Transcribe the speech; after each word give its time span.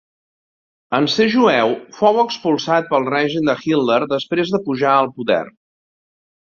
En 0.99 1.09
ser 1.15 1.27
jueu 1.33 1.75
fou 1.99 2.19
expulsat 2.23 2.91
pel 2.95 3.07
règim 3.17 3.53
de 3.53 3.59
Hitler 3.63 4.01
després 4.17 4.57
de 4.57 4.63
pujar 4.71 4.97
al 4.99 5.17
poder. 5.21 5.43